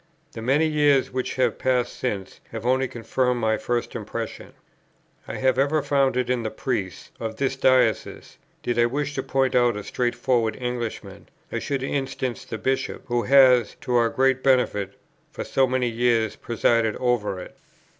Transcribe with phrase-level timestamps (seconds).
[0.31, 4.53] The many years, which have passed since, have only confirmed my first impression.
[5.27, 9.21] I have ever found it in the priests of this Diocese; did I wish to
[9.21, 14.41] point out a straightforward Englishman, I should instance the Bishop, who has, to our great
[14.43, 14.95] benefit,
[15.31, 17.55] for so many years presided over it.